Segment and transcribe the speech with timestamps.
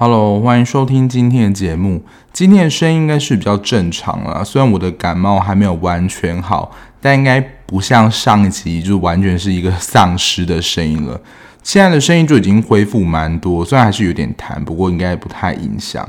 [0.00, 2.02] Hello，欢迎收听今天的节目。
[2.32, 6.70] 今天的声音应该是比较正常了，虽然我的感冒还没有完全好，
[7.00, 11.20] 但应该不像上一集就完全是一个丧尸的声音了。
[11.62, 16.08] 现在的声音就已经恢复蛮多，虽然还是有点痰，不过应该不太影响。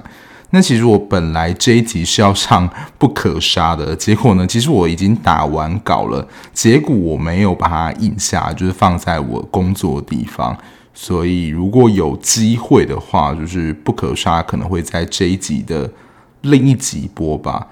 [0.51, 2.67] 那其实我本来这一集是要上
[2.97, 10.57] 不可杀的，结果呢，其实我已经打完稿了，结果我没有把它印下，就是放在我工作的地方。
[10.93, 15.89] 所以，如果有机会的话，就是不可杀可能会在这一集的
[16.41, 17.67] 另一集播吧。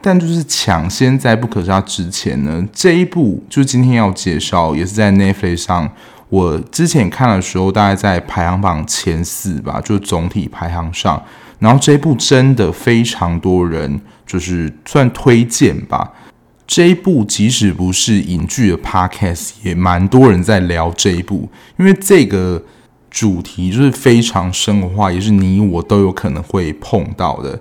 [0.00, 5.88] 但就是抢先在不可杀之前呢，这一部就是今天要介绍，也是在 Netflix 上。
[6.28, 11.22] 我之前看的时候，大概在排行榜前四吧，就总体排行上。
[11.62, 16.12] 然后这一部真的非常多人就是算推荐吧。
[16.66, 22.62] 这一部即使不是影剧的 podcast，也蛮多人在聊这一部，因为这个
[23.10, 27.60] 主题就是非常生活化，也是你我都有可能会碰到的。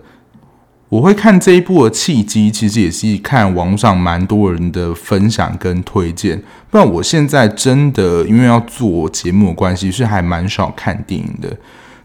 [0.90, 6.42] 我会看这一部的契机，其实也是看网上蛮多人的分享跟推荐。
[6.70, 11.56] 不然我现在真的因为要做节目的关系，是还蛮少看电影的。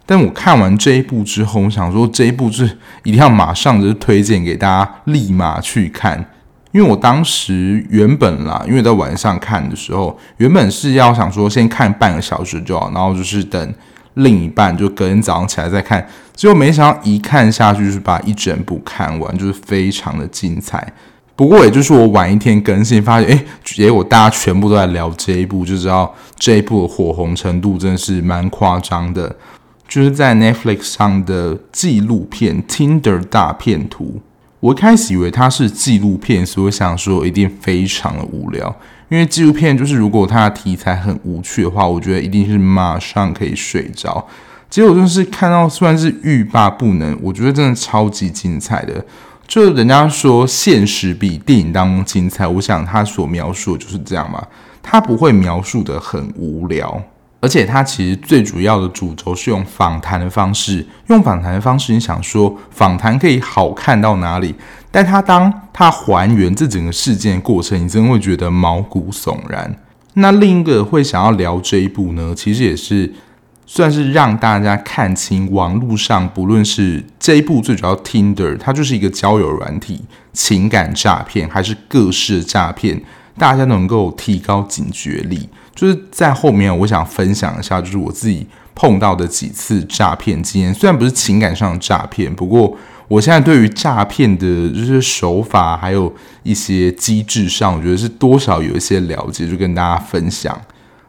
[0.06, 2.64] 但我看完这一部之后，我想说这一部是
[3.02, 6.24] 一定要马上就是推荐给大家，立马去看。
[6.72, 13.74] 因为我当时原本啦，因为在晚上看的时候，原本是要想说先看半个小时就好，然后就是等
[14.14, 16.06] 另一半就隔天早上起来再看。
[16.34, 20.92] 结果没想到一看下去就是把一整部看完，就是非常的精彩。
[21.34, 29.34] 不过也就是我晚一天更新，发现哎，结果大家全部都在聊这一部，就知道这一部的火红程度真的是蛮夸张的。
[29.88, 34.04] 就是在 Netflix 上的纪录片《Tinder 大片图》。
[34.60, 38.74] 我一开始以为它是纪录片，所以我想说一定非常的无聊。
[39.08, 44.26] 因为纪录片就是如果它的题材很无趣的话，我觉得一定是马上可以睡着。
[44.68, 49.04] 结果就是看到虽然是欲罢不能，我觉得真的超级精彩的。
[49.46, 54.44] 就人家说现实比电影当中精彩，我想他所描述的就是这样嘛，
[54.82, 57.00] 他不会描述得很无聊。
[57.46, 64.52] 而且它其实最主要的主轴是用访谈的方式，用访谈的方式，你想说访谈可以好看到哪里？
[64.90, 69.72] 但它当它还原这整个事件过程，你真的会觉得毛骨悚然。
[70.14, 73.14] 那另一个会想要聊这一部呢，其实也是
[73.64, 80.02] 算是让大家看清网络上不论是这一部最主要 Tinder，它就是一个交友软体，
[80.32, 83.00] 情感诈骗还是各式诈骗，
[83.38, 85.48] 大家能够提高警觉力。
[85.74, 90.72] 就是在后面，我想分享一下，就是我自己碰到的几次诈骗经验。
[90.72, 92.74] 虽然不是情感上的诈骗，不过
[93.08, 100.58] 我现在对于诈骗的就是手法，还有一些机制上，我觉得是多少有一些了解，就跟大家分享。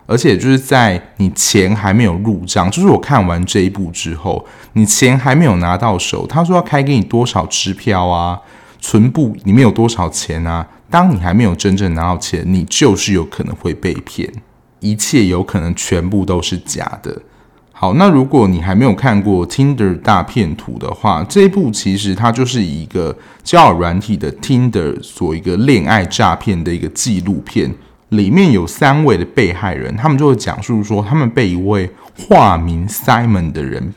[0.05, 8.39] 而且就是在你钱还没有入账，就是我看完这一部之后，你钱还没有拿到手，他说要开给你多少支票啊，
[8.79, 10.66] 存部里面有多少钱啊？
[10.89, 14.31] 当你还没有真正拿到钱，你就是有可能会被骗。
[14.79, 17.21] 一切有可能全部都是假的。
[17.71, 27.73] 好，那如果你还没有看过《Tinder 大骗图》的话，这一部其实它就是一个交友软体的 Tinder 所一个恋爱诈骗的一个纪录片。
[28.09, 33.93] 里面有三位的被害人，他们就会讲述说他们被一位化名 Simon 的人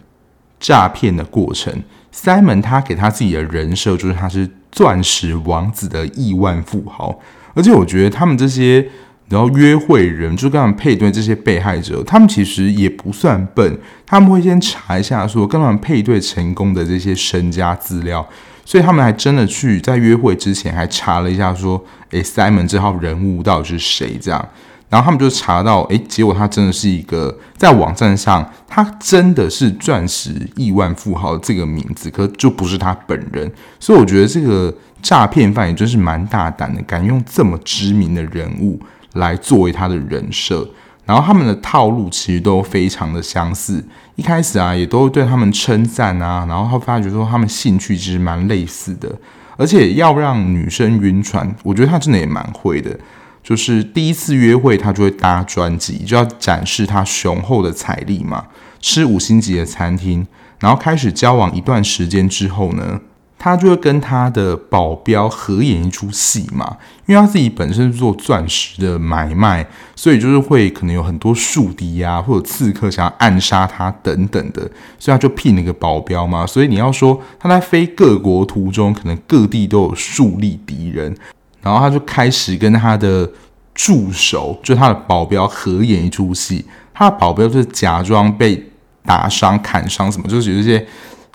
[0.59, 1.83] 诈骗的过程。
[2.13, 7.19] Simon 他给他自己的人设就是他是钻石王子的亿万富豪，
[7.55, 8.89] 而且我觉得他们这些。
[9.31, 18.29] 然后约会人就跟他们配对，这些被害者，他们其实也不算笨，他们会先查一下说跟他们配对成功的这些身家资料，
[18.65, 24.19] 所以他们还真的去在约会之前还查了一下说，诶，Simon 这号人物到底是谁？
[24.21, 24.49] 这样，
[24.91, 38.79] 然后他们就查到，诶，结果他真的是一个在网站上，他真的是钻石亿万富豪这个名字，可就不是他本人，所以我觉得这个诈骗犯也真是蛮大胆的，敢用这么知名的人物。
[39.15, 40.65] 来作为他的人设，
[41.05, 43.85] 然后他们的套路其实都非常的相似。
[44.15, 49.13] 一开始啊，也都对他们称赞啊，然后他发觉说他们兴趣其实蛮类似的，
[49.57, 52.97] 而且要让女生晕船，我觉得他真的也蛮会的。
[53.43, 58.47] 就是第一次约会，他就会搭专辑，就要展示他雄厚的财力嘛，
[58.81, 60.27] 吃五星级的餐厅，
[60.59, 63.01] 然后开始交往一段时间之后呢，
[63.39, 66.77] 他就会跟他的保镖合演一出戏嘛，
[67.07, 69.67] 因为他自己本身是做钻石的买卖，
[69.97, 74.61] 所以就是会可能有很多树敌啊，或者刺客想要暗杀他等等的，
[74.99, 76.47] 所以他就聘了一个保镖嘛。
[76.47, 81.17] 所以你要说他在飞各国途中，可能各地都有树立敌人，
[81.63, 83.31] 然后他就开始跟他的
[83.75, 86.65] 助手，就他的保镖合演一出戏。
[86.93, 88.71] 他的保镖就是假装被
[89.05, 90.87] 打伤、砍伤什么，就是有一些。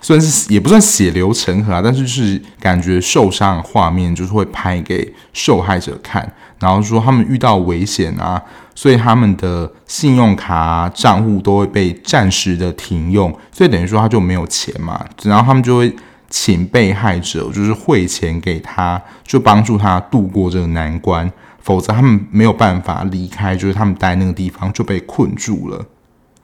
[0.02, 6.30] 算是也不算血流成河啊，但是就是感觉受伤的画面就是会拍给受害者看，
[6.60, 8.40] 然后说他们遇到危险啊，
[8.74, 15.96] 所以他们的信用卡啊、账户都会被暂时的停用，所以等于说他就没有钱嘛，然后他们就会
[16.28, 21.30] 请被害者就是汇钱给他，就帮助他度过这个难关，
[21.60, 25.86] 否则他们没有办法离开，就是他们待那个地方就被困住了。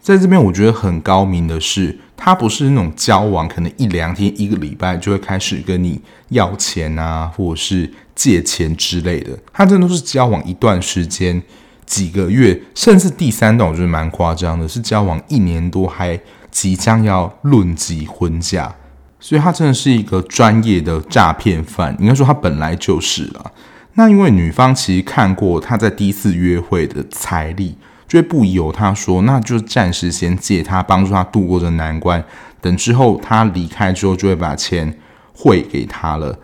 [0.00, 6.00] 在这边，我觉得很高明的是，他不是那种交往可能一两天、一个礼拜就会开始跟你
[6.30, 9.38] 要钱啊，或者是借钱之类的。
[9.52, 11.40] 他真的都是交往一段时间，
[11.86, 16.18] 几个月，甚至第三段我觉得蛮夸张的，是交往一年多，还
[16.50, 18.74] 即将要论及婚嫁。
[19.22, 23.50] 所以他真的是一个专业的诈骗犯，应该说他本来就是了。
[23.94, 27.76] 那因为女方其实看过他在第一次约会的财力。
[28.08, 32.22] 就会不由他说，那就暂时先借他，帮助他度过这难关。
[32.60, 34.94] 等之后他离开之后，就会把钱
[35.32, 36.38] 汇给他了。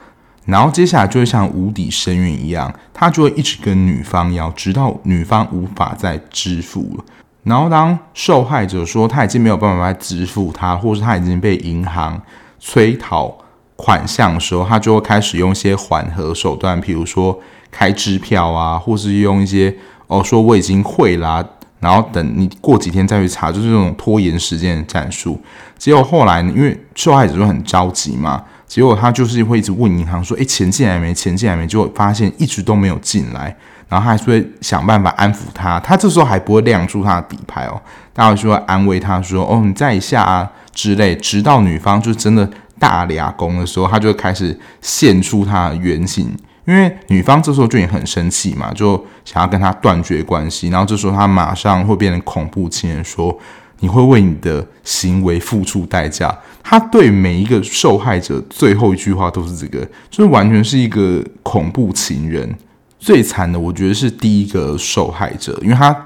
[0.47, 7.05] 然后接下来就会像无底深渊一样，他就会一直跟女方要，直到女方无法再支付了。
[7.43, 12.19] 然后当受害者说他已经没有办法再支付他，或是他已经被银行
[12.59, 13.37] 催讨
[13.77, 17.39] 款项的时候，他就会开始用一些缓和手段，比如说
[17.71, 19.75] 开支票啊，或是用一些
[20.07, 21.45] 哦说我已经汇啦。
[21.81, 25.41] 然后等你过几天再去查，就是这种拖延时间的战术。
[25.77, 31.15] 结果后来呢，因为受害者就很着急嘛，结果他就是会一直问银行说：“诶，钱进来没？
[31.15, 33.57] 钱进来没？”结果发现一直都没有进来，
[33.89, 35.79] 然后他还是会想办法安抚他。
[35.79, 37.81] 他这时候还不会亮出他的底牌哦，
[38.13, 42.49] 他会说安慰他说：“哦，你再一下啊之类。”直到女方就真的
[42.79, 46.33] 大俩攻的时候，他就开始现出他的原形。
[46.67, 53.37] 因为女方这时候就已经很生气嘛，就想要跟他断绝关系，然后这时候他马上会变成恐怖情人，说
[53.81, 56.37] 你会为你的行为付出代价。
[56.63, 62.55] 他对每一个受害者最后一句话都是这个，就是完全是一个恐怖情人。
[62.99, 65.97] 最惨的，我觉得是第一个受害者，因为他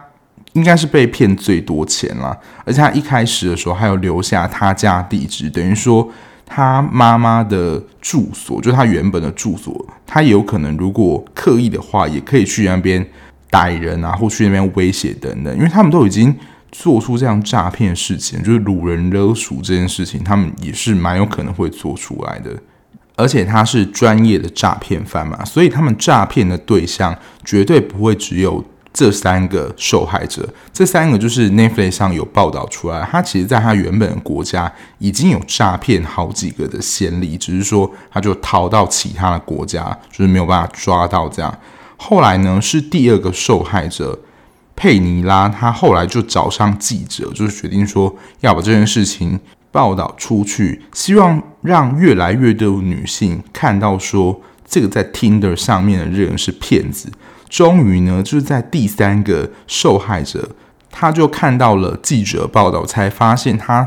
[0.52, 6.10] 应该是被骗最多钱了，而且他一开始的时候还有留下他家地址，等于说。
[6.54, 13.02] 他妈妈的住所，就是他原本的住所，他有可能如果刻意的话，也可以去那边
[13.48, 16.36] 逮人啊，或去那边威胁等等，因为他们都已经
[16.70, 22.50] 做出这样诈骗事情，就是掳人勒赎这件事情，他们也是蛮有可能会做出来的，
[23.16, 27.16] 而且他是专业的诈骗犯嘛，所以他们诈骗的对象
[27.46, 28.62] 绝对不会只有。
[28.92, 41.58] 这三个受害者，这三个就是 Netflix 上有报道出来，他其实在他原本的国家已经有诈骗好几个的先例，只是说他就逃到其他的国家，就是没有办法抓到这样。
[41.96, 44.18] 后来呢，是第二个受害者
[44.76, 49.40] 佩尼拉，他后来就找上记者，就是决定说要把这件事情
[49.70, 57.08] 报道出去，希望让越来越多女性看到说这个在 Tinder 上面的人是骗子。
[57.52, 60.48] 终于呢，就是在第三个受害者，
[60.90, 63.86] 他就看到了记者报道，才发现他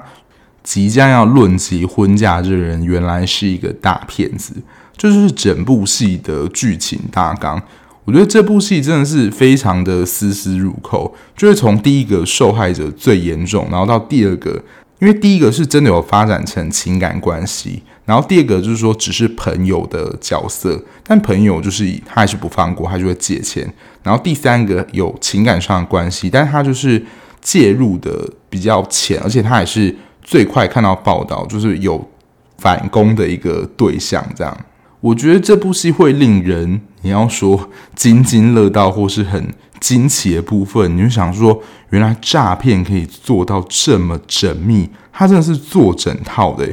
[0.61, 4.53] 即将要论及婚嫁这人，原来是一个大骗子。
[4.95, 7.59] 这就是整部戏的剧情大纲。
[8.03, 14.61] 我觉得这部戏真的是非常的丝丝入扣，就是从第一个受害者最严重，然后到第二个。
[14.99, 23.71] 因为第一个是真的有发展成情感关系，然后第二个就是说只是朋友的角色，但朋友就是他还是不放过，他就会借钱。
[24.03, 27.03] 然后第三个有情感上的关系，但他就是
[27.41, 32.09] 介入的比较浅，而且他也是最快看到报道，就是有
[32.57, 34.25] 反攻的一个对象。
[34.35, 34.57] 这样，
[35.01, 39.53] 我觉得这部戏会令人你要说津津乐道或是很。
[39.85, 41.61] 惊奇的部分，你就想说，
[41.91, 46.67] 原来诈骗可以做到这么缜密，他真的是做整套的。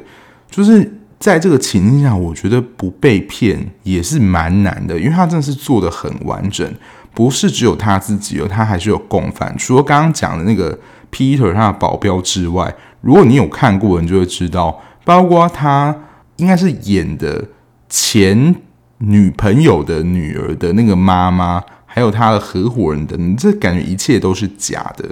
[0.51, 6.67] 就是在这个情境下，我觉得不被骗也是蛮难的，因为他真的是做得很完整，
[7.13, 9.55] 不是只有他自己，他还是有共犯。
[9.59, 10.79] 除了刚刚讲的那个
[11.11, 15.95] Peter 他的保镖之外，如果你有看过，你就会知道，包括他
[16.37, 17.45] 应该是演的
[17.91, 18.55] 前
[18.97, 21.63] 女朋友的女儿的那个妈妈。
[21.95, 25.07] 还有他的合伙人等，这感觉一切都是假的，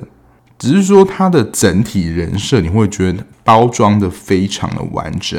[0.58, 5.38] 只是说他的整体人设，你会觉得包装的非常的完整。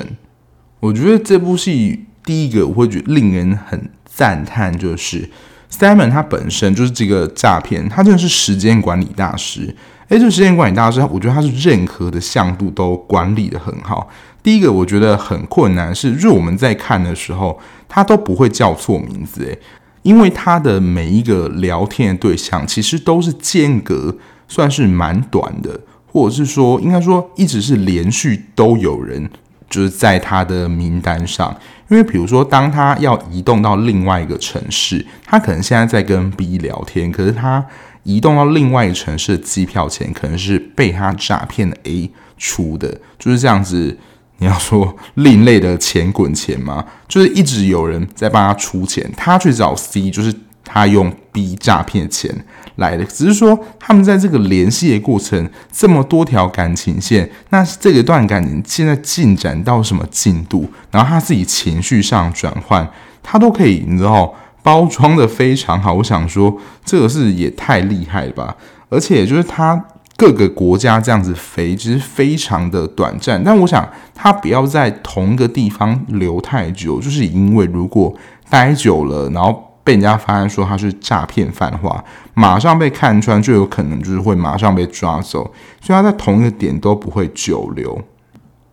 [0.79, 5.27] 我觉得这部戏第一个我会觉得令人很赞叹，就是
[5.71, 9.75] Simon 他本身就是这个诈骗，他真的是时间管理大师。
[10.09, 14.07] 诶，这个时间管理大师，我觉得他是任何的向度都管理得很好。
[14.43, 19.57] 第一个我觉得很困难是，若我们在看的时候，他都不会叫错名字，诶，
[20.03, 24.17] 因为他的每一个聊天的对象其实都是间隔
[24.47, 29.29] 算是蛮短的，或者是说应该说一直是连续都有人。
[29.69, 37.65] 就是在他的名单上，因为比如说，当他要移动到另外一个城市，他可能现在在跟 B 聊天，可是他
[38.03, 43.97] 移动到另外一个城市的机票钱可能是被他诈骗的 A 出的，就是这样子。
[44.41, 46.83] 你要说另类的钱滚钱吗？
[47.07, 50.35] 就是一直有人在帮他出钱，他去找 C，就是。
[50.63, 52.33] 他用 B 诈骗钱
[52.75, 60.69] 来的，只是说他们在这个联系的过程，这么多条感情线，那这个段感情现在进展到什么进度？
[60.89, 62.89] 然后他自己情绪上转换，
[63.21, 64.33] 他都可以，你知道，
[64.63, 65.93] 包装的非常好。
[65.95, 68.55] 我想说，这个是也太厉害了吧！
[68.87, 69.83] 而且就是他
[70.21, 73.43] 各个国家这样子飞，其实非常的短暂。
[73.43, 78.15] 但我想他不要在同一个地方留太久，就是因为如果
[78.47, 79.67] 待久了，然后。
[79.83, 85.51] 被人家发现说他是诈骗犯的话，马上被看穿，就有可能就是会马上被抓走，
[85.81, 87.99] 所以他在同一个点都不会久留。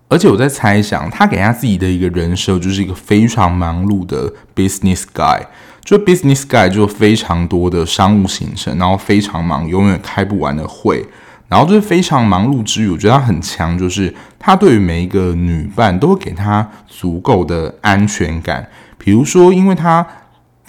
[0.09, 5.41] 而且我在猜想，他给他自己的一个人设就是一个非常忙碌的 business guy，
[5.83, 11.03] 就 business guy 就非常多的商务行程，然后非常忙，永远开不完的会，
[11.49, 20.07] 然后就是非常忙碌之余，我觉得他很强，就是他对于每一个女伴都会给他足够的安全感，比如说因为他。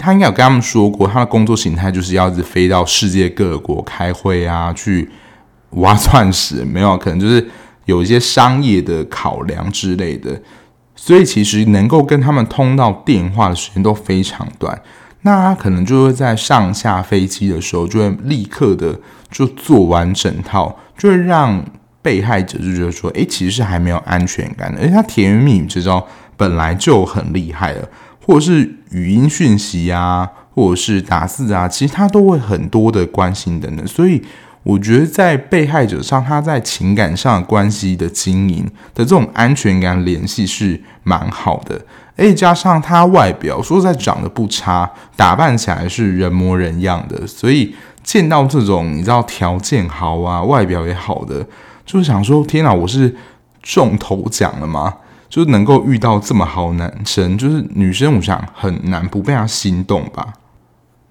[0.01, 5.09] 他应该有跟他们说过，他的工作形态就是要一直飞到世界各国开会啊，去
[5.71, 7.45] 挖钻石，没有，可能就是
[7.83, 10.41] 有一些商业的考量之类的。
[10.95, 14.81] 所以其实能够跟他们通到电话的时间都非常短。
[15.24, 18.98] 那他可能就会在上下飞机的时候，就会立刻的
[19.31, 21.63] 就做完整套，就会让
[22.01, 24.81] 被害者就觉得说，诶，其实是还没有安全感的。
[24.81, 26.05] 而且他甜言蜜语这招
[26.36, 27.88] 本来就很厉害了。
[28.25, 34.21] 或者是语音讯息啊，或者是打字啊，其实他都会很多的关心等等，所以
[34.62, 41.81] 我觉得在被害者上，他在情感上关系的经营的这种安全感联系是蛮好的，
[42.15, 47.74] 而且加上他外表说实在长得不差，打扮起来是人模人样的，所以
[48.10, 51.46] 见到这种你知道条件好啊，外表也好的，
[51.86, 53.16] 就是想说天哪，我是
[53.62, 54.96] 中头奖了吗？
[55.30, 60.34] 就是能够遇到这么好男生，就是女生，我想很难不被他心动吧。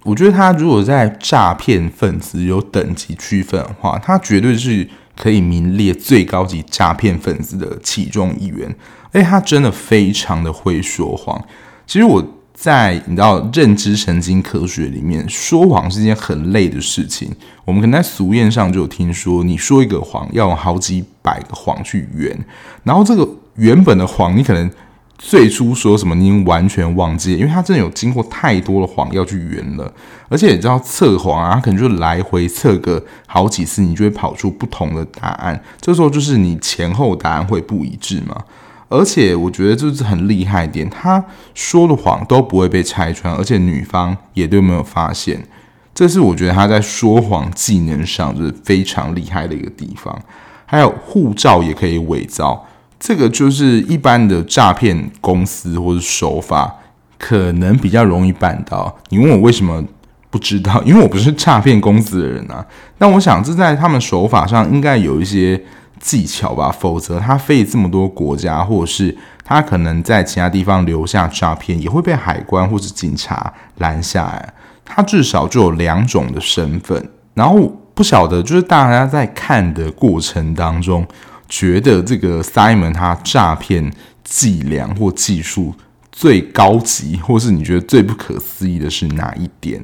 [0.03, 8.75] 我觉得他如果在诈骗分子有等级区分的话，他绝对是可以名列最高级诈骗分子的其中一员。
[9.13, 11.41] 哎，他真的非常的会说谎。
[11.87, 12.21] 其实我
[12.59, 17.31] 在你知道认知神经科学里面，说谎是件很累的事情。
[17.65, 22.37] 我们可能在俗谚上就有听说，你说一个谎要用好几百个谎去圆，
[22.83, 23.29] 然后这个。
[23.59, 24.71] 原本的谎，你可能
[25.19, 29.93] 最初说什么，你已经完全忘记，因为他真的有经过太多的谎要去圆了，
[30.29, 35.61] 而且你知道测谎啊，他可能就来回测个好几次，你就会跑出不同的答案。
[35.81, 38.45] 这时候就是你前后答案会不一致嘛。
[38.89, 41.23] 而且我觉得这是很厉害一点，他
[41.55, 45.47] 说的谎都不会被拆穿，而且女方也都没有发现。
[45.95, 50.17] 这是我觉得他在说谎技能上就是非常厉害的一个地方。
[50.65, 52.67] 还有护照也可以伪造。
[53.01, 56.75] 这个就是一般的诈骗公司或者手法，
[57.19, 58.99] 可能比较容易办到。
[59.09, 59.85] 你问我为什么
[60.31, 60.83] 不知道？
[60.83, 62.65] 因为我不是诈骗公司的人啊。
[62.97, 65.61] 但我想这在他们手法上应该有一些
[66.01, 74.55] 技巧吧，否则他飞这么多国家，或者是他可能在其他地方留下诈骗，也会被海关或者警察拦下来。
[74.85, 77.11] 他至少就有两种的身份。
[77.35, 81.07] 然后不晓得，就是大家在看的过程当中。
[81.51, 83.91] 觉得这个 Simon 他诈骗
[84.23, 85.75] 伎俩或技术
[86.13, 89.83] 最高级，或是你觉得最不可思议的是哪一点？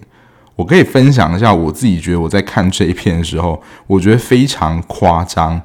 [0.56, 5.58] 我可以分享一下我自己觉得我在看这一片的时候，我觉得非常夸张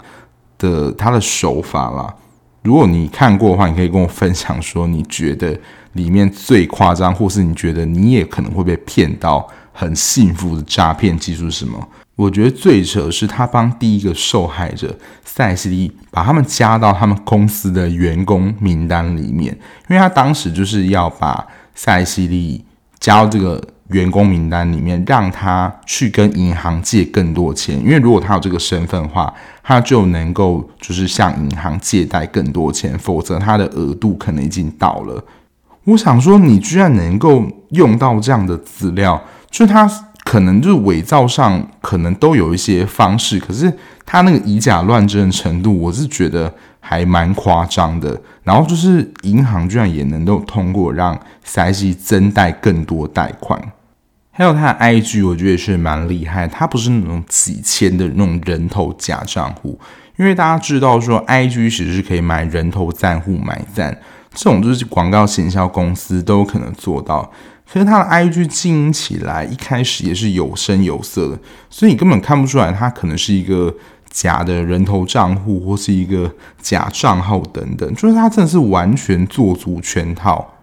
[0.59, 2.13] 的他的手法啦。
[2.61, 5.57] 如果你看过的话，你可以跟我分享说你觉得
[5.93, 11.89] 里面最夸张，或是你觉得你也可能会被骗到很幸福的诈骗技术是什么？
[12.15, 22.61] 我觉得最扯的是他帮第一个受害者塞西利把他们加到他们公司的员工名单里面，因为他当时就是要把塞西利
[22.99, 35.23] 加到这个员工名单里面，让他去跟银行借更多钱，因为如果他有这个身份的话，他就能够就是向银行借贷更多钱，否则他的额度可能已经到了。
[35.85, 39.19] 我想说，你居然能够用到这样的资料，
[39.49, 39.89] 就他
[40.23, 43.73] 可能就是伪造上可能都有一些方式，可是
[44.05, 48.21] 他那个以假乱真的程度，我是觉得还蛮夸张的。
[48.43, 53.59] 然后就是银行居然也能够通过让塞西增贷更多贷款。
[54.31, 56.47] 还有他的 IG，我觉得也是蛮厉害。
[56.47, 59.77] 他不是那种几千的那种人头假账户，
[60.17, 63.99] 因为大家知道说，IG 其实是可以买人头赞户买赞，
[64.33, 67.29] 这种就是广告行销公司都有可能做到。
[67.71, 71.37] 可是他的 IG 经营起来，一开始也是有声有色的，
[71.69, 73.71] 所以你根本看不出来他可能是一个
[74.09, 80.55] 假的人头账户或是一个假账号等等，就是他真的是完全做足全套。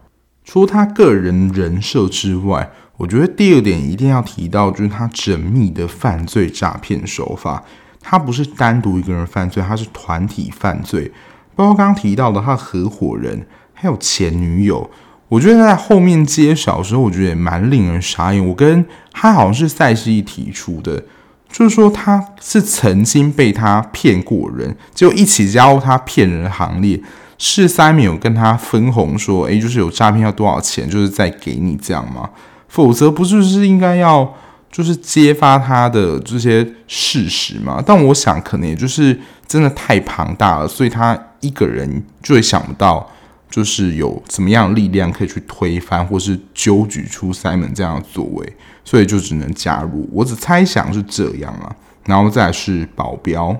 [0.44, 7.62] 除了他个人人设之外，我觉得第二点一定要提到，就是他缜密的犯罪诈骗手法。
[8.00, 11.10] 他不是单独一个人犯罪，他是团体犯罪。
[11.54, 14.88] 包括刚刚提到的他合伙人，还有前女友。
[15.28, 18.46] 我觉得在后面揭晓的时候，我觉得也蛮令人傻眼。
[18.46, 21.02] 我跟他好像是赛事一提出的，
[21.50, 27.02] 就是说他是曾经被他骗过人，就一起加入他骗人的行列。
[27.38, 32.30] 是 Simon 有跟他分红说，诶，就是有诈骗要多少钱，就是再给你这样吗？
[32.76, 34.30] 否则不就是应该要
[34.70, 37.82] 就是揭发他的这些事实吗？
[37.86, 43.08] 但我想可能也就是真的太庞大了，所以他一个人就会想不到，
[43.48, 50.06] 就是有怎么样的力量可以去推翻或是揪举出 Simon 这样的作为，所以就只能加入。
[50.12, 53.56] 我只猜想是这样啊，然后再是保镖。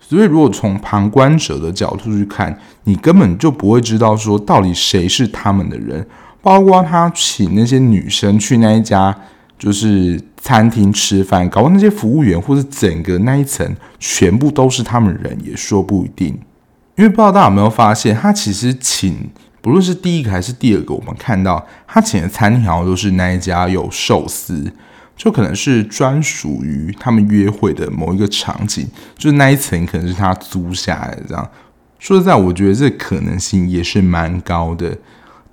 [0.00, 6.08] 所以如果从旁观者的角度去看，你根本就不会知道说到底谁是他们的人。
[6.46, 9.12] 包括他请那些女生去那一家
[9.58, 16.28] 就是餐厅吃饭，搞那些服务员或者整个那一层全部都是他们人，也说不一定。
[16.94, 19.28] 因为不知道大家有没有发现，他其实请
[19.60, 24.72] 不论是第一个还是第二个，我们看到他请的餐厅好像都是那一家有寿司，
[25.16, 28.86] 就可能是专属于他们约会的某一个场景，
[29.18, 31.22] 就是那一层可能是他租下来的。
[31.28, 31.50] 这样
[31.98, 34.96] 说实在，我觉得这可能性也是蛮高的。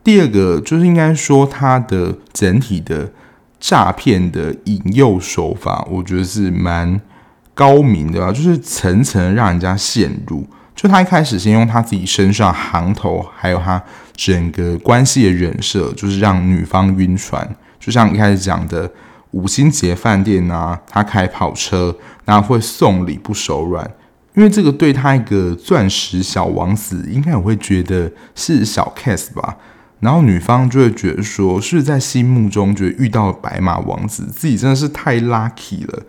[0.04, 3.10] 第二个就是应该说，它的整体的
[3.60, 7.00] 诈骗的引诱手法，我觉得是蛮
[7.54, 10.46] 高明的吧，就是层层让人家陷入。
[10.76, 13.82] 就他一开始先用他自己身上行头，还有他
[14.16, 17.48] 整个关系的人设，就是让女方晕船。
[17.80, 18.92] 就像一开始讲的
[19.32, 23.90] 五星级饭店啊，他开跑车，然后会送礼不手软，
[24.34, 29.56] 因为这个对他一个钻石小王子，应该也会觉得是小 case 吧。
[30.04, 36.04] 然后女方就会觉得说，是在心目中觉得遇到了白马王子，自己真的是太 lucky 了。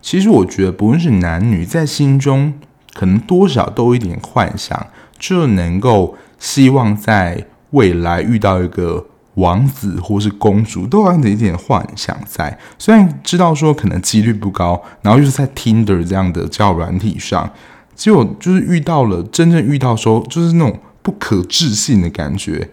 [0.00, 2.54] 其实我觉得，不论是男女，在心中
[2.94, 4.86] 可能多少都有一点幻想，
[5.18, 12.56] 就能够希望在未来遇到一个王子或是公主，都有一点幻想在。
[12.78, 17.50] 虽然知道说可能几率不高，然后又是在 Tinder 这样的交友软体上，
[17.96, 22.70] 结果就是遇到了真正遇到说，就是那种不可置信的感觉。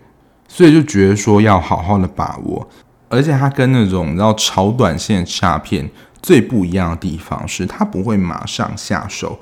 [0.58, 2.68] 所以就觉得说要好好的把握，
[3.10, 5.88] 而且他跟那种然后超短线诈骗
[6.20, 9.40] 最不一样的地方是，他不会马上下手，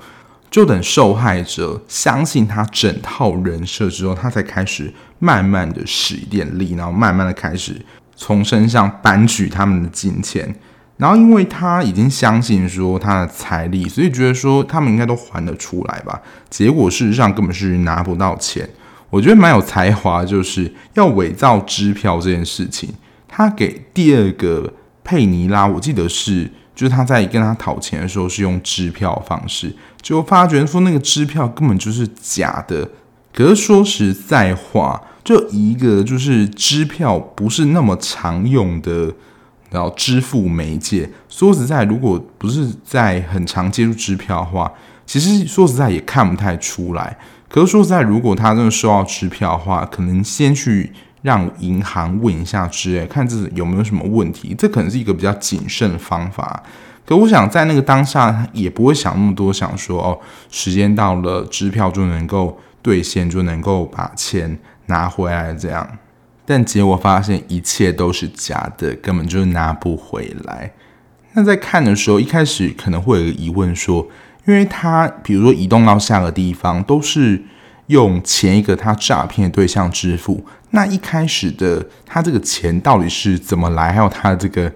[0.50, 7.80] 就等受害者相信他整套人设之后，他才开始慢慢的使一点力，然后慢慢的开始
[8.14, 10.54] 从身上搬取他们的金钱，
[10.98, 18.68] 然后因为他已经相信说他的财力，所以觉得说他们应该都还得出来吧，结果事实上根本是拿不到钱。
[19.16, 22.90] 我觉得蛮有才华，就是要伪造支票这件事情。
[23.26, 24.70] 他给第二个
[25.02, 32.90] 佩妮拉，我记得是，就是他在跟他讨钱的时候是用支票方式，就发觉说那个支票根本就是假的。
[33.32, 39.14] 可是说实在话，就一个就是支票不是那么常用的，
[39.70, 41.10] 然后支付媒介。
[41.30, 44.70] 说实在，如果不是在很常接触支票的话，
[45.06, 47.16] 其实说实在也看不太出来。
[47.48, 56.62] 可是说实在，如果他真的收到支票的话，可能先去让银行问一下之类，看这有没有什么问题，这可能是一个比较谨慎的方法。
[57.06, 60.18] 可我想在那个当下他也不会想那么多，想说哦，
[60.50, 65.88] 时间到了，支票就能够兑现，就能够把钱拿回来这样。
[66.44, 70.72] 但结果发现一切都是假的，根本就拿不回来。
[71.34, 74.08] 那在看的时候，一开始可能会有个疑问说。
[74.46, 77.42] 因为他比如说移动到下个地方，都是
[77.88, 84.72] 用前一个他诈骗的对象支付，那一开始的他这个钱到底是怎么来，还有他这个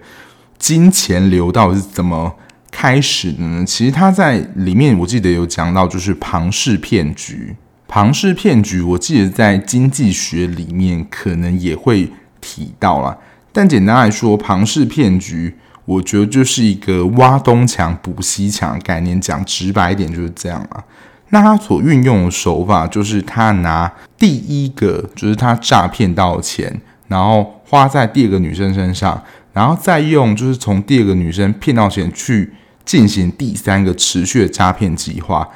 [0.57, 2.35] 金钱流到底是怎么
[2.69, 3.65] 开始的呢？
[3.65, 7.55] 其实他在里面我记得有讲到，就是庞氏骗局。
[7.87, 13.17] 庞氏骗局，我记得在经济学里面可能也会提到啦。
[13.51, 15.57] 但简单来说，庞氏骗局，
[15.91, 19.19] 我觉得就是一个挖东墙补西墙概念。
[19.19, 20.81] 讲直白一点就是这样啊。
[21.29, 29.21] 那他所运用的手法，就是他拿第一个，就是他诈骗到钱，然后花在第二个女生身上，
[29.53, 32.53] 然后再用就是从第二个女生骗到钱去
[32.85, 35.47] 进行第三个持续的诈骗计划。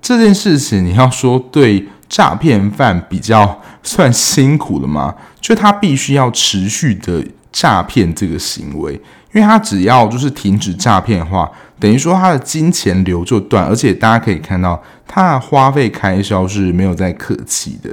[0.00, 5.14] 这件事情，你要说对诈骗犯比较算辛苦的吗？
[5.40, 9.00] 就他必须要持续的诈骗这个行为，
[9.34, 17.90] 因为他只要就是停止诈骗的话，等于说他的金钱流就断，而且大家可以看到他的花费开销是没有在客气的，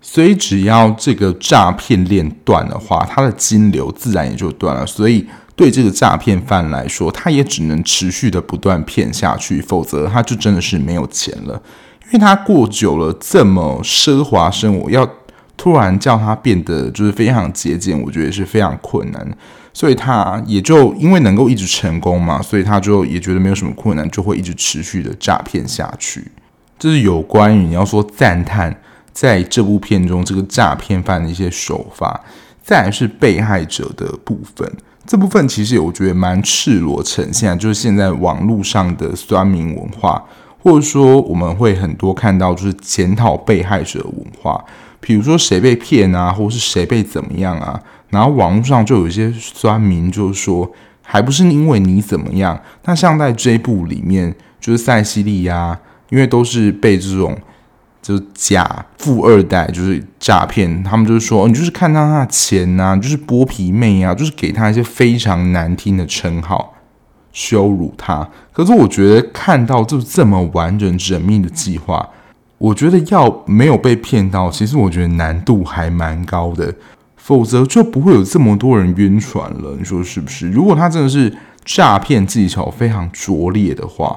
[0.00, 5.26] 所以只要这个诈骗链断的话，他的金流自然也就断了，所以。
[5.56, 11.54] 对这个诈骗犯来说，他也只能持续的不断骗下去，否则他就真的是没有钱了。
[12.08, 15.08] 因为他过久了这么奢华生活，要
[15.56, 19.26] 突然叫他变得就是非常节俭，我觉得是非常困难。
[19.76, 26.26] 所以他也就因为能够一直成功嘛，所以他就也觉得没有什么困难，就会一直持续的诈骗下去。
[26.78, 28.74] 这是有关于你要说赞叹
[29.12, 32.18] 在这部片中这个诈骗犯的一些手法，
[32.62, 34.66] 再来是被害者的部分。
[35.06, 40.24] 这部分其实我觉得蛮赤裸呈现，就是现在网络上的酸民文化，
[40.58, 44.64] 或者说我们会很多看到就是检讨被害者文化，
[45.00, 47.78] 比如说谁被骗啊，或是谁被怎么样啊，
[48.10, 50.70] 然后网络上就有一些酸民就是说，
[51.02, 52.60] 还不是因为你怎么样？
[52.84, 55.78] 那像在这一部里面，就是塞西莉亚，
[56.10, 57.36] 因为都是被这种。
[58.02, 60.80] 就是假富二代，就是诈骗。
[60.84, 66.72] 他们就是说，你就是看到他的钱呐，就是剥皮妹啊，就是给他一些非常难听的称号，
[67.32, 68.28] 羞辱他。
[68.52, 72.08] 可是我觉得看到就这么完整缜密的计划，
[72.58, 76.72] 我觉得要没有被骗到，其实我觉得难度还蛮高的。
[77.26, 79.74] 否则就不会有这么多人晕船了。
[79.78, 80.48] 你说是不是？
[80.50, 81.34] 如果他真的是
[81.64, 84.16] 诈骗技巧非常拙劣的话，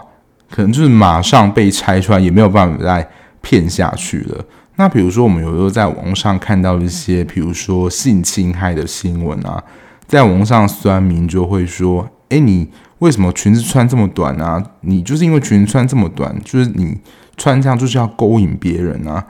[0.50, 3.10] 可能就是马上被拆穿，也没有办法再。
[3.42, 4.44] 骗下去了。
[4.76, 9.64] 那比如说，我们有时候在网上看到一些，比如说性侵害的新闻啊，
[10.06, 12.68] 在网上酸民就会说：“诶，你
[13.00, 14.62] 为什么裙子穿这么短啊？
[14.82, 16.98] 你就是因为裙子穿这么短，就是你
[17.38, 19.26] 穿这样就是要勾引别人啊。”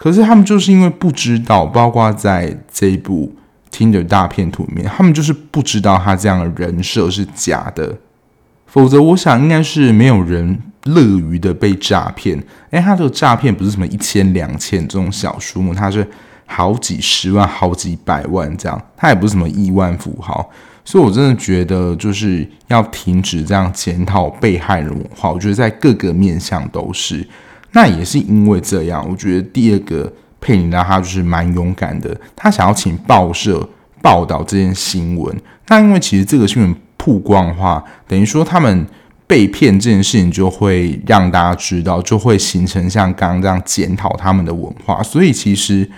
[0.00, 3.32] 可是他们就是因为不知道，包括在这一部
[3.76, 7.98] 《Tinder 大片图》里面，他们就是不知道他这样的人设是假的。
[8.66, 10.62] 否则，我想应该是没有人。
[10.84, 16.08] 乐于的被诈骗，诶，他这个诈骗不是什么一千两千这种小数目，他是
[16.46, 20.48] 好几十万、好几百万这样，他也不是什么亿万富豪，
[20.82, 27.28] 所以我真的觉得就是要停止这样检讨被害人文化，我觉得在各个面向都是。
[27.72, 33.68] 那也是因为这样，我觉得第二个佩妮拉他就是蛮勇敢的，他想要请报社
[34.02, 35.36] 报道这件新闻。
[35.68, 38.86] 那因为其实这个新闻曝光的话，等于说他们。
[39.30, 45.00] 被骗这件事情就会让大家知道，就会形成像刚刚这样检讨他们的文化。
[45.04, 45.88] 所以其实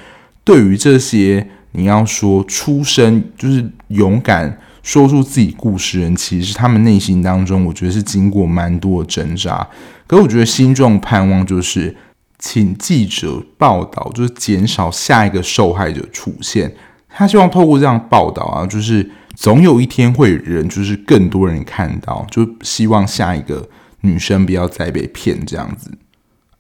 [0.45, 9.67] 对于这些你要说出声就是勇敢说出自己故事人，其实他们内心当中，我觉得是经过蛮多的挣扎。
[10.07, 11.97] 可是我觉得心中盼望就是，
[12.39, 16.75] 请记者报道，就是减少下一个受害者出现。
[17.09, 19.11] 他希望透过这样报道啊，就是。
[19.35, 23.67] 总有一天会有人，就是更多人看到，就希望下一个
[24.03, 25.91] 女生不要再被骗这样子。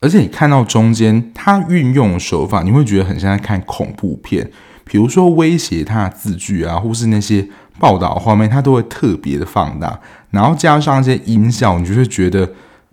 [0.01, 4.51] 而且你看到中间他运用的手法，你会觉得很像在看恐怖片，
[4.85, 7.47] 比如说威胁他的字句啊，或是那些
[7.79, 9.99] 报道画面，他都会特别的放大，
[10.31, 12.49] 然后加上一些音效，你就会觉得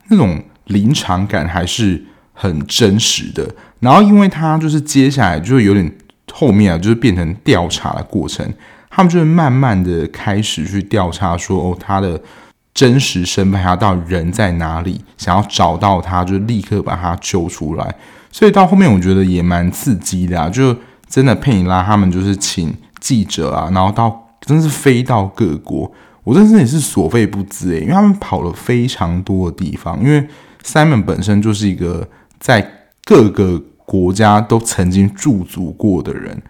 [0.10, 3.48] 那种临场感还是很真实的。
[3.80, 5.92] 然后因为他就是接下来就有点
[6.34, 8.54] 后面啊，就是变成调查的过程。
[8.90, 12.20] 他们就会慢慢的开始去调查说，哦，他的
[12.74, 15.00] 真实身份，他到底人在哪里？
[15.16, 17.96] 想要找到他，就立刻把他揪出来。
[18.32, 20.50] 所以到后面，我觉得也蛮刺激的啊！
[20.50, 20.76] 就
[21.08, 25.92] 真的佩妮拉他们就是请记者啊，然后到真是飞到各国，
[26.24, 30.00] 我真是也是所费不貲诶，因为他们跑了非常多的地方。
[30.04, 30.28] 因为
[30.64, 32.08] Simon 本身就是一个
[32.40, 36.42] 在各个国家都曾经驻足过的人，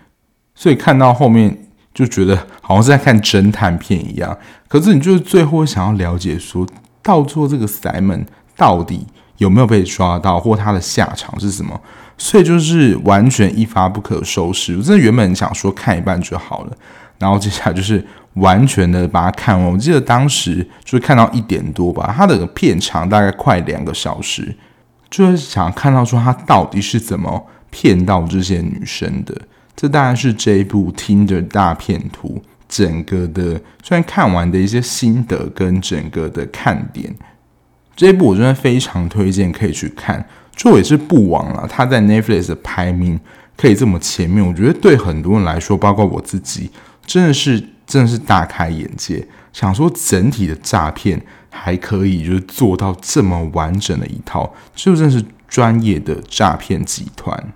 [0.56, 1.66] 所以看到后面。
[1.92, 4.38] 就觉得好像是在看侦探片一样，
[4.70, 6.66] 可是你就是最后想要了解说，
[7.02, 8.26] 到做这个 Simon
[8.56, 9.06] 到底
[9.38, 11.82] 有没有被抓到，或他的下场是什么？
[12.18, 14.78] 所以就是完全一发不可收拾。
[14.78, 16.78] 我真的原本想说看一半就好了，
[17.20, 18.04] 然后接下来就是
[18.36, 19.72] 完全的把它看完。
[19.72, 24.56] 我记得当时就是看到一点多吧，它的片长大概快两个小时，
[25.10, 29.36] 就是想看到说他到底是怎么骗到这些女生的。
[29.76, 37.16] 这当然是这一部 Tinder 大骗图整个的，虽然看完的一些心得跟整个的看点。
[37.96, 40.26] 这一部我真的非常推荐，可以去看。
[40.56, 43.18] 这也是不枉了，他在 Netflix 的排名
[43.56, 44.46] 可以这么前面。
[44.46, 46.70] 我觉得对很多人来说，包括我自己，
[47.10, 49.28] 真的是真的是大开眼界。
[49.52, 51.20] 想说整体的诈骗
[51.50, 57.52] 还可以，就是做到这么完整的一套，就真是专业的诈骗集团。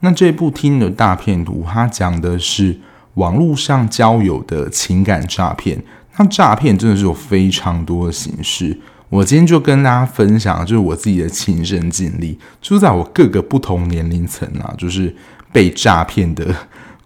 [0.00, 2.80] 那这部《听的大骗图》，它讲的是
[3.14, 5.80] 网络上交友的情感诈骗。
[6.16, 8.76] 那诈骗真的是有非常多的形式。
[9.08, 15.14] 我今天就跟大家分享，就是我自己的亲身经历，就在我各个不同年龄层啊，就是
[15.52, 16.52] 被诈骗的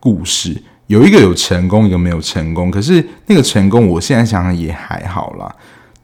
[0.00, 2.70] 故事，有一个有成功，一个没有成功。
[2.70, 5.50] 可是那个成功，我现在想想也还好啦。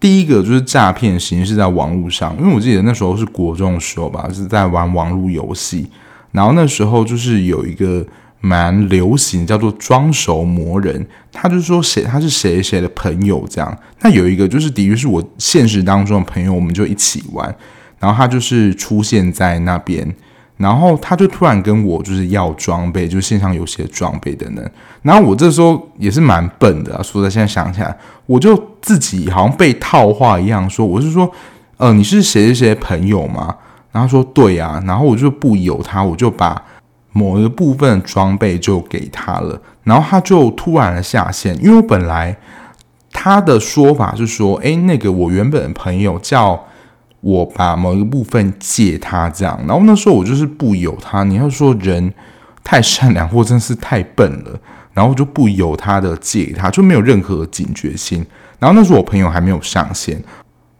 [0.00, 5.86] 第一个就是诈骗形式在网络上，因为我记得那时候是国中的时候吧，是在玩网络游戏，
[6.32, 8.06] 然后那时候就是有一个。
[8.40, 13.76] 蛮流行，叫做装熟魔人，他就是说谁他是谁谁的朋友这样。
[14.00, 17.52] 那有一个就是的确是我现实当中的朋友，我们就一起玩，
[17.98, 20.14] 然后他就是出现在那边，
[20.58, 24.70] 然后他就突然跟我就是要装备，就是线上游戏的装备等等。
[25.00, 31.30] 然后我这时候也是蛮笨的啊，说的现在想起来，我就自己好像被套话一样说，我是说，
[31.78, 33.56] 呃，你是谁谁谁朋友吗？
[33.92, 36.62] 然后说对啊，然后我就不由他，我就把。
[37.10, 42.36] 某一个部分的装备就给他了，然后他就突然的下线，因为我本来
[43.10, 46.62] 他的说法是说，诶，那个我原本的朋友叫
[47.28, 52.10] 我把某一个部分借他这样，然后那时候我就是不由他，你要说人
[52.64, 54.58] 太善良或真是太笨了，
[54.94, 58.24] 然后就不由他的借他，就没有任何警觉性，
[58.58, 60.22] 然后那时候我朋友还没有上线，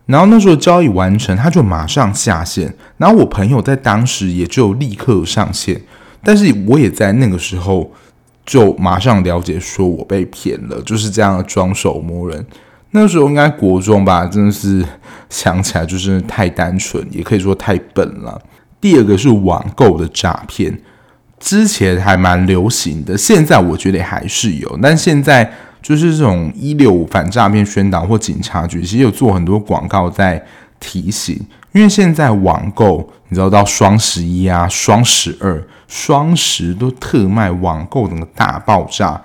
[0.06, 5.78] 然后那时候交易完成，他就马上下线，然后我朋友在当时也就立刻上线。
[6.24, 7.92] 但是我也在那个时候
[8.46, 12.46] 就马上了解，说我被骗了，就是这样的装手摸人。
[12.90, 14.84] 那时候应该国中吧，真的是
[15.28, 18.40] 想起来就是太单纯，也可以说太笨了。
[18.80, 20.80] 第二个是网购的诈骗，
[21.38, 30.42] 之前还蛮流行的，现在我觉得还是有，但现在就是这种一六五反诈骗宣导或警察局，其实有做很多广告在
[30.80, 31.38] 提醒。
[31.72, 39.20] 因为现在网购，你知道到双十一啊、双十二、双十都特卖，网购整个大爆炸，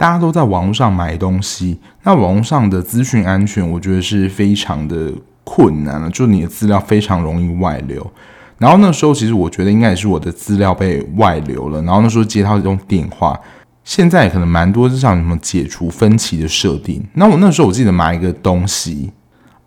[0.00, 1.78] 大家都在网络上买东西。
[2.04, 5.12] 那网络上的资讯安全，我觉得是非常的
[5.44, 8.10] 困难了，就你的资料非常容易外流。
[8.56, 11.82] 然后那时候，其实我觉得应该也是我的资料被外流了。
[11.82, 13.38] 然后那时候接到这种电话，
[13.84, 17.06] 现在可能蛮多，就像什么解除分歧的设定。
[17.12, 19.12] 那我那时候我记得买一个东西。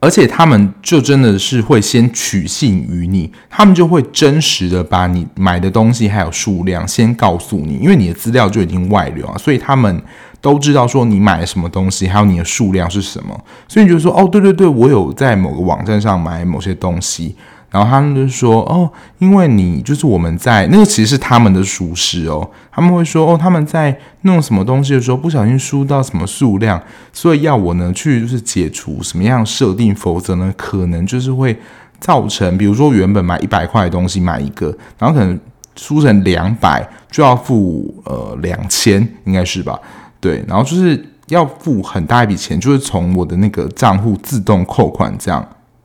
[0.03, 10.01] 而且他们就真的是会先取信于你，他们就会真实的把你买的东西还有数量先告诉你，因为你的资料就已经外流啊，所以他们
[10.41, 17.33] 都知道说你买了什么东西，还有你的数量是什么，所以你就说哦，对对对，我有在某个网站上买某些东西。
[17.73, 22.47] 然后他们就说：“哦，因为你就是我们在那个其实是他们的疏失哦。
[22.71, 26.79] 他们会说：哦，他们在弄什么东西的时候不小心输到什么数量，
[27.11, 31.57] 所以要我呢去就是解除什么样设定，否则呢可能就是会
[31.99, 34.67] 造成，比如说原本买一百块的东西买一个，
[34.99, 35.39] 然后可能
[35.75, 39.79] 输成两百就要付呃两千，应该是吧？
[40.19, 45.43] 对，然后就是要付很大一笔钱，就是从我的那个账户自动扣款这样。”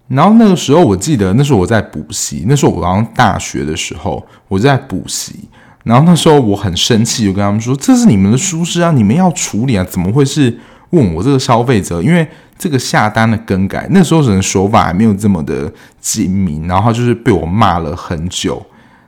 [0.09, 5.35] 然后那个时候，我记得那时候我在补习，那时候我好像大学的时候，我在补习。
[5.85, 10.59] 然后那时候我很生气，就跟他们说：“这是你们的疏失啊，你们要处理啊，怎么会是
[10.91, 12.03] 问我这个消费者？
[12.03, 12.27] 因为
[12.59, 18.63] 这个下单的更改，那时候人手法还没有这么的精明。”然后他就是被我骂了很久。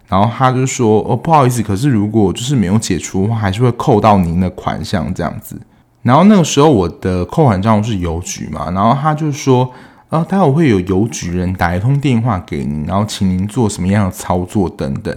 [0.07, 5.61] 然后他就说：“哦，不好意思，可是如果就是没有解除的话，还是会扣到您的款项这样子。”
[6.03, 9.71] 然后那个时候我的扣款账户是邮局嘛，然后他就说。
[10.11, 15.17] 然后待会会有邮局人打一通电话给您，然后请您做什么样的操作等等。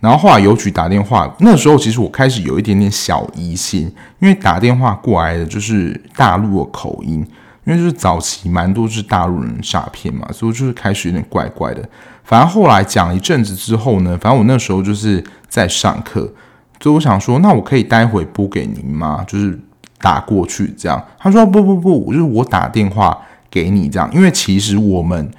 [0.00, 3.82] 然后后来邮局打电话，那时候其实我开始有一点点小疑心，
[4.18, 7.18] 因为打电话过来的就是大陆的口音，
[7.64, 11.86] 因为就是早期蛮多是大陆人诈骗嘛，所以就是开始有点怪怪的。
[12.24, 16.32] 反正后来讲一阵子之后呢，反正我那时候就是在上课，
[16.80, 19.22] 所以我想说，那我可以待会拨给您吗？
[19.28, 19.56] 就是
[20.00, 21.00] 打过去这样。
[21.18, 23.16] 他说不不不，就是我打电话。
[23.52, 25.30] 给你这样，因为其实我们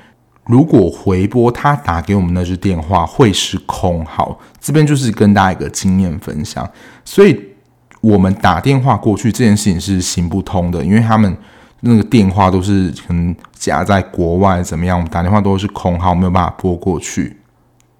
[0.45, 6.69] 如果回拨他打给我们那支电话会是空号，这边就是跟大家一个经验分享。
[7.03, 7.43] 所以
[8.01, 11.35] 我们打电话过去这件事情是行不通的，因为他们
[11.79, 17.35] 那个电话都是可能夹在国外怎么样，我们打电话都是空号，没有办法拨过去。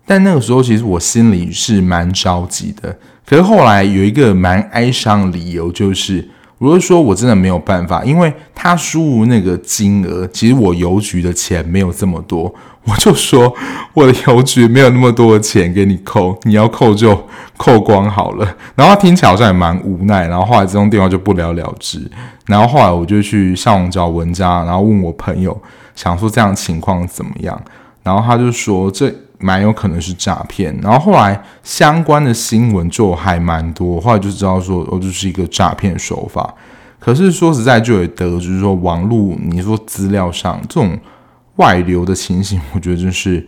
[0.06, 2.96] 但那个时候其实我心里是蛮着急的，
[3.26, 6.30] 可是后来有一个蛮哀伤的理由就是。
[6.64, 12.54] 不是说，我真的没有办法，因为他输入那个金额，其实我邮局的钱没有这么多。
[12.86, 13.54] 我就说，
[13.94, 18.46] 我的邮局没有那么多钱给你扣，你要扣就扣光好了。
[18.76, 22.10] 然后他听起来好像也蛮无奈，然后后来这通电话就不了了之。
[22.46, 25.62] 然后后来我就去上网找文章，然后问我朋友，
[25.96, 27.62] 想说这样情况怎么样？
[28.04, 29.14] 然后他就说这。
[29.44, 36.56] 蛮有可能是诈骗，然后后来相关的新闻就还蛮多，后来就知道说哦，这是一个诈骗手法。
[36.98, 40.98] 可是说实在，就也得知说网络，你说资料上这种
[41.58, 43.46] 外流的情形，我觉得真是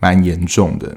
[0.00, 0.96] 蛮严重的。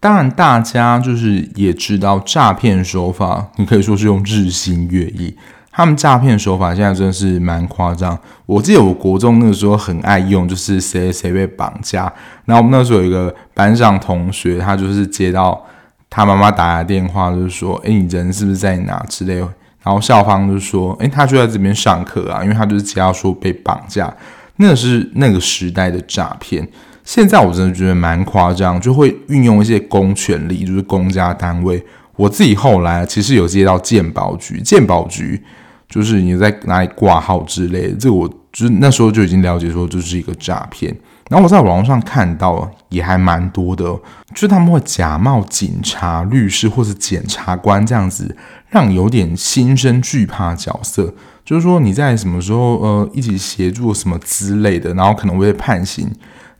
[0.00, 5.36] 当然，大家就是也知道诈骗手法，你可以说是用日新月异。
[5.76, 8.18] 他们诈骗手法现在真的是蛮夸张。
[8.46, 12.10] 我记得我国中那个时候很爱用，就是谁谁被绑架。
[12.46, 15.62] 然后我们那时候有一个班上同学，他就是接到
[16.08, 19.40] 他妈妈打来电话，就是说：“诶，你人是不是在哪？”之类的。
[19.82, 24.10] 然后校方就说：“诶，他就在这边上课啊，因为他就是接到说被绑架。”
[24.56, 26.66] 那是那个时代的诈骗。
[27.04, 31.84] 现在我真的觉得蛮夸张，就会运用一些公权力，就是公家单位。
[32.16, 35.42] 我自己后来其实有接到健保局，健保局。
[35.88, 40.94] 就是你在哪里挂号之类的，这个我就那时候就已经了解说这是一个诈骗。
[41.28, 48.36] 然后我在网络上看到也还蛮多的，就是他们会假冒警察、律师或者检察官这样子，
[48.68, 51.12] 让有点心生惧怕角色。
[51.44, 56.08] 就是说你在什么时候呃一起协助什么之类的，然后可能会被判刑，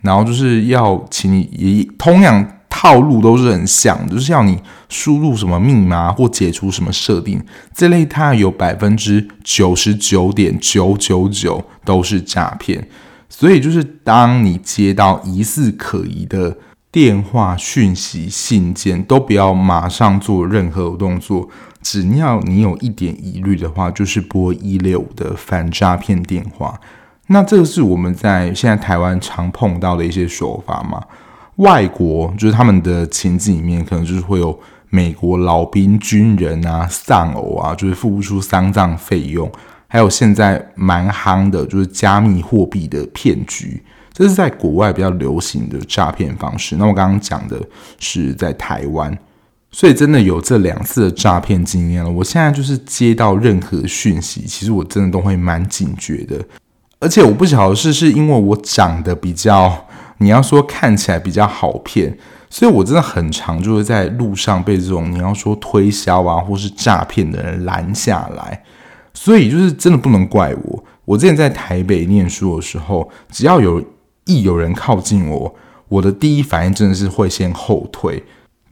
[0.01, 2.45] 然后就是要请你也同样。
[2.79, 4.61] 套路都是很像，就是要你
[4.91, 7.43] 输入什么密码或解除什么设定，
[7.75, 12.87] 这类它有百分之九十九点九九九都是诈骗。
[13.31, 16.55] 所以就是当你接到疑似可疑的
[16.93, 21.49] 电话讯息、信件，都不要马上做任何动作。
[21.81, 26.79] 只要你有一点疑虑的话，就是拨一六五的反诈骗电话。
[27.29, 31.03] 那这个是我们在现在台湾常碰到的一些手法嘛。
[31.57, 34.59] 外国就是他们的情景里面，可能就是会有
[34.91, 39.51] 美国老兵、军人啊、丧偶啊，就是付不出丧葬费用，
[39.87, 46.77] 还有现在蛮夯的，就是加密货币的骗局，这是在国外比较流行的诈骗方式。
[46.77, 47.59] 那我刚刚讲的
[47.99, 49.17] 是在台湾，
[49.71, 52.11] 所以真的有这两次的诈骗经验了。
[52.11, 56.39] 我现在就是接到任何讯息，其实我真的都会蛮警觉的，
[57.01, 59.86] 而且我不晓得是是因为我长得比较。
[60.19, 62.17] 你要说看起来比较好骗，
[62.49, 68.63] 所以我真的很常就是在路上被这种你要说推销啊或是诈骗的人拦下来，
[69.13, 70.85] 所以就是真的不能怪我。
[71.05, 73.85] 我之前在台北念书的时候，只要有
[74.25, 75.55] 一有人靠近我，
[75.89, 78.25] 我的第一反应真的是会先后退，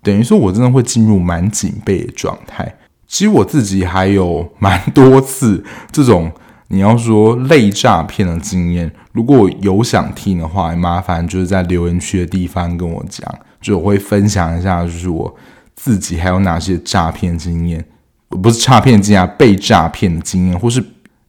[0.02, 2.76] 等于说我真的会进入蛮警备的状态。
[3.06, 6.32] 其实我自己还有蛮多次这种。
[6.68, 15.32] 你要说类诈骗的经验，如果有想听的话，麻烦就是在留言区的地方跟我讲，就我会分享一下，就是我
[15.76, 17.84] 自己还有哪些诈骗经验，
[18.28, 20.84] 不是诈骗经验，被诈骗的经验，或是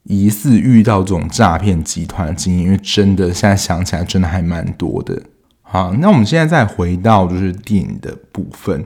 [0.06, 5.21] 疑似遇到这种诈骗集团的经验，因为真的现在想起来真的还蛮多的。
[5.62, 8.84] 好，那我们现在再回到就是电影的部分。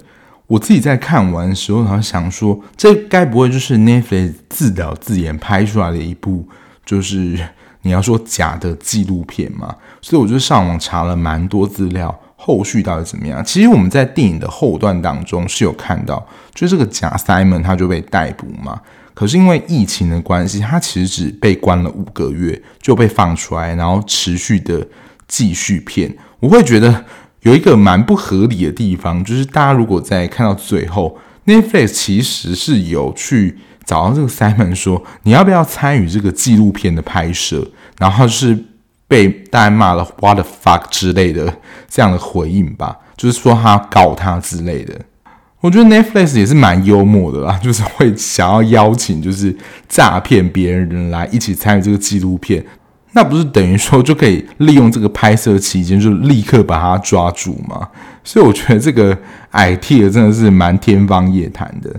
[0.48, 6.50] 我自己在看完的时候，好像想说，这该不会就是 Netflix 自导自演拍出来的一部，
[6.84, 7.38] 就是
[7.82, 9.76] 你要说假的纪录片嘛？
[10.02, 13.44] 所以我就上网查了蛮多资料，后续到底怎么样？
[13.44, 18.82] 其实我们在电影的后段当中是有看到，就是这个假 Simon 他就被逮捕嘛。
[19.14, 24.88] 可是因为疫情的关系，他其实只被关了五个月就被放出来，然后持续的
[25.28, 26.16] 继续骗。
[26.40, 27.06] 我会觉得。
[27.44, 33.58] 有一个蛮不合理的地方，就是大家如果在看到最后，Netflix 其实是有去
[33.90, 37.68] 找到这个 Simon 说，你要不要参与这个纪录片的拍摄？
[37.98, 38.56] 然后是
[39.08, 41.52] 被大家骂了 What the fuck 之类的
[41.90, 44.94] 这样的回应吧，就是说他告他之类的。
[45.62, 52.64] 我觉得 Netflix 也是蛮幽默的啦， 就是会想要邀请就是诈骗别人来一起参与这个纪录片。
[53.14, 57.90] 那不是等于说就可以利用这个拍摄期间就立刻把他抓住吗？
[58.24, 59.18] 所以我觉得这个
[59.52, 61.90] idea 真的是蛮天方夜谭的。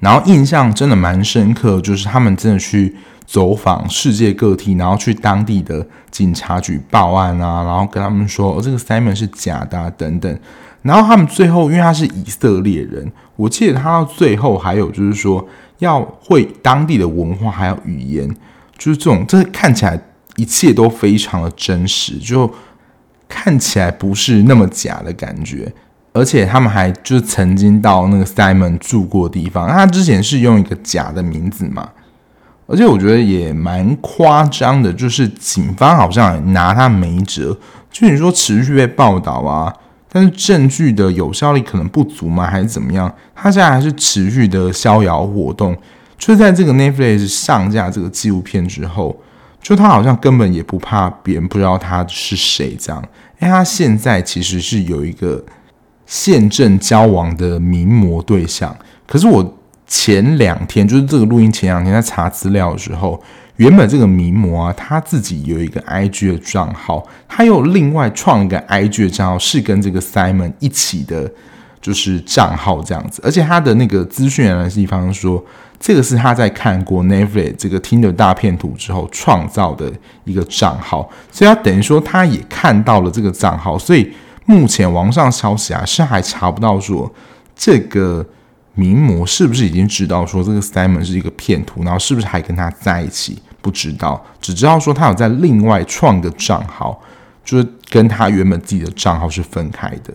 [0.00, 2.96] 然后印象真的蛮深刻，就是他们真的去
[3.26, 10.38] 走访世界各地，然后去当地的警察局报案啊，然后跟他们说，哦，这个 Simon 是假的啊，等等。
[10.82, 15.46] 然后他们最后，因为他是以色列人，我记得他到最后还有就是说
[15.78, 18.26] 要会当地的文化还有语言，
[18.78, 20.00] 就是这种，这看起来
[20.36, 22.50] 一切都非常的真实，就
[23.28, 25.70] 看起来不是那么假的感觉。
[26.12, 31.88] 而且他们还就曾经到那个 Simon 住过的地方，他之前是用一个假的名字嘛，
[32.66, 37.56] 而且我觉得也蛮夸张的，就是警方好像拿他没辙，
[37.90, 39.72] 就你说持续被报道啊。
[40.12, 42.44] 但是证据的有效力可能不足吗？
[42.44, 43.12] 还是怎么样？
[43.32, 45.76] 他现在还是持续的逍遥活动。
[46.18, 49.16] 就在这个 Netflix 上架这个纪录片之后，
[49.62, 53.00] 就他好像根本也不怕别人不知道他是谁这样。
[53.40, 55.40] 因为他现在其实是有一个
[56.10, 58.76] 现正交往的名模对象。
[59.06, 59.56] 可是我
[59.86, 63.22] 前两天，就是这个录音前两天在查资料的时候。
[63.56, 71.30] 原本这个名模啊，他自己有一个 IG 的账号，他又另外创一个 IG 的账号，是跟这个 Simon 一起的，
[71.78, 73.20] 就是账号这样子。
[73.22, 75.44] 而且他的那个资讯来的地方说，
[75.78, 79.92] 这个是他在看过 Netflix 这个 Tinder 大片图之后创造的
[80.24, 83.78] 一个账号，所以他等于说他也看到了这个账号。
[83.78, 84.10] 所以
[84.50, 87.12] 目前网上消息啊，是还查不到说
[87.54, 88.26] 这个。
[88.72, 93.36] 名模是不是已经知道说这个 Simon 是一个骗徒，然后是不是还跟他在一起？
[93.60, 96.98] 不知道，只知道说他有在另外创个账号，
[97.44, 100.14] 就是跟他原本自己的账号是分开的。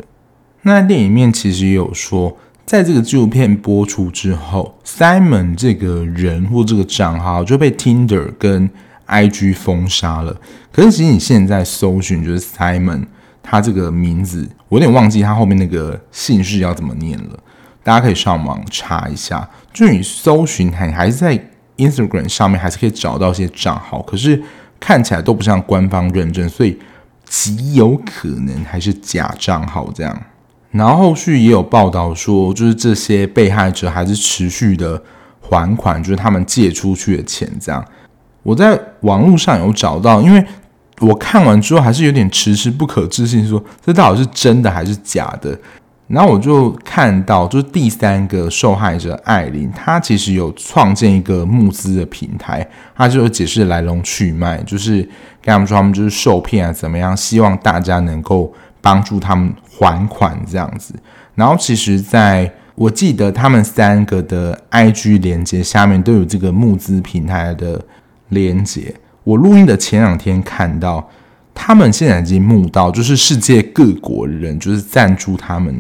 [0.64, 8.68] 那电影面其实也有说，在这个纪录片播出之后，Simon 这个人或这个账号就被 Tinder 跟
[9.06, 10.36] IG 封杀了。
[10.72, 13.06] 可是其实你现在搜寻就是 Simon，
[13.48, 17.39] 他这个名字，我有点忘记他后面那个姓氏要怎么念了。
[17.84, 21.39] 大家可以上网查一下，就你搜寻，还还是在
[21.78, 24.41] Instagram 上面，还是可以找到一些账号，可是
[24.80, 26.80] 看起来都不像官方认证，所以
[27.26, 30.20] 极有可能还是假账号这样。
[30.72, 35.00] 然后后续也有报道说，就是这些被害者还是持续的
[35.39, 37.86] 还款，就是他们借出去的钱这样。
[38.41, 40.43] 我在网络上有找到，因为
[41.02, 45.58] 我看完之后还是有点迟迟不可置信，说这到底是真的还是假的。
[46.08, 52.66] 然后我就看到，就是第三个受害者艾琳，她其实有创建一个募资的平台，
[52.96, 55.02] 她就有解释来龙去脉，就是
[55.41, 60.93] 跟他们说他们就是受骗啊，怎么样，希望大家能够帮助他们还款这样子。
[61.34, 67.82] 然后其实在我记得他们三个的 IG 连接下面都有这个募资平台的
[68.30, 68.93] 连接。
[69.26, 71.05] 我录音的前两天看到。
[71.57, 75.73] 他们现在已经募到，就是世界各国人就是赞助他们，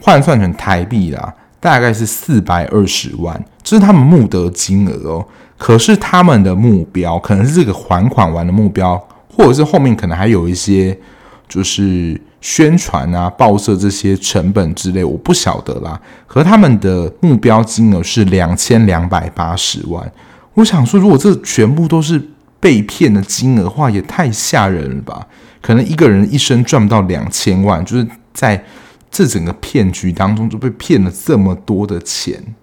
[0.00, 5.26] 换算成台币啦，大概是四百二十万，这是他们募得金额哦。
[5.58, 10.98] 可是他们的目标可能是这个还款完的目标，或者是后面可能还有一些
[11.46, 16.00] 就是宣传啊、报社这些成本之类，我不晓得啦。
[16.26, 20.10] 和他们的目标金额是两千两百八十万，
[20.54, 22.30] 我想说，如果这全部都是。
[22.60, 25.26] 被骗的金额话也太吓人了吧？
[25.62, 28.62] 可能一个人一生赚不到两千万，就是在
[29.10, 32.54] 这整个骗局当中就被骗了这么多的钱，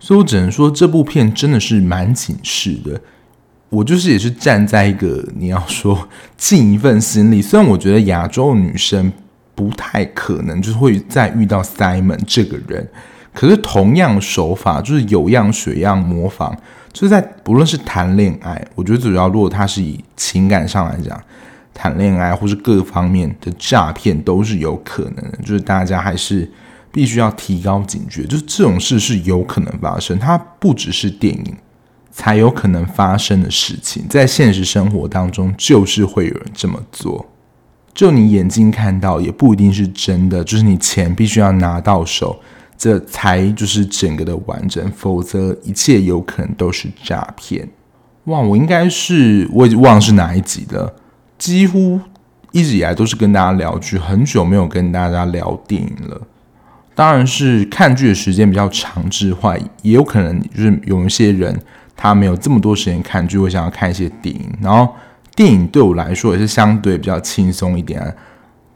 [0.00, 3.00] 所以我只能说这部片真的是蛮警示的。
[3.70, 9.12] 我就是也是站在一个你要说尽一份心力，虽然我觉得亚洲女生
[9.54, 12.88] 不太可能就是会再遇到 Simon 这个人，
[13.32, 16.56] 可是同样手法就是有样学样模仿。
[16.94, 21.20] 就是在不论是谈恋爱，我觉得主要如果他是以情感上来讲，
[21.74, 25.38] 谈恋爱或是各方面的诈骗都是有可能的。
[25.38, 26.48] 就是大家还是
[26.92, 31.56] 必须要提高警觉，就是这种事是有可能发生，它不只是电影
[32.12, 37.26] 才有可能发生的事情，在现实生活当中就是会有人这么做。
[37.92, 42.40] 就你眼睛看到也不一定是真的，就是你钱必须要拿到手。
[42.84, 47.66] 这才就是整个的完整，否则一切有可能都是诈骗。
[48.24, 50.94] 哇，我应该是我已经忘了是哪一集了，
[51.38, 51.98] 几乎
[52.52, 56.20] 一直以来都是跟大家聊剧，很久没有跟大家聊电影了。
[56.94, 61.58] 当然是看剧的时间比较长之外，也有可能就是有一些人
[61.96, 64.52] 他没有这么多时间看剧，会想要看一些电影。
[64.60, 64.94] 然后
[65.34, 68.14] 电影对我来说也是相对比较轻松一点。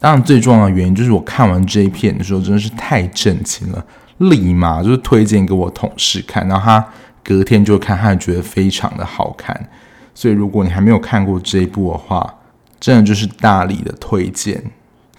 [0.00, 3.84] 当然，最重要的原因就是我看完这一片的时候真的是太震惊了，
[4.18, 6.86] 立马就是推荐给我同事看，然后他
[7.24, 9.68] 隔天就看，他也觉得非常的好看。
[10.14, 12.34] 所以如果你还没有看过这一部的话，
[12.78, 14.62] 真的就是大力的推荐，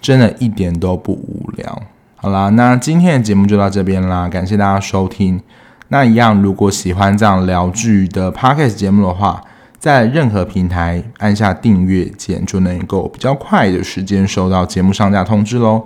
[0.00, 1.82] 真的一点都不无聊。
[2.16, 5.40] 好啦，那今天的节目就到这边啦，感谢大家收听。
[5.88, 9.42] 那一样，如果喜欢这样聊剧的 podcast 节目的话，
[9.80, 15.82] 在任何平台按下订阅键，就能够比较快的时间收到节目上架通知喽。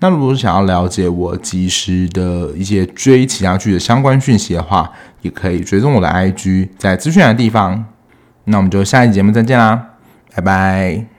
[0.00, 4.90] 那如果想要了解我及时的一些追其他剧的相关讯息的话，
[5.22, 7.84] 也可以追踪我的 IG，在资讯的地方。
[8.44, 9.94] 那我们就下一集节目再见啦，
[10.34, 11.17] 拜拜。